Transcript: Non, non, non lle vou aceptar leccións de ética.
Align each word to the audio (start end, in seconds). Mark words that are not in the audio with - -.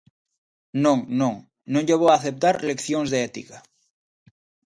Non, 0.83 0.97
non, 1.21 1.33
non 1.71 1.85
lle 1.87 1.99
vou 2.01 2.09
aceptar 2.13 2.55
leccións 2.69 3.07
de 3.13 3.19
ética. 3.29 3.57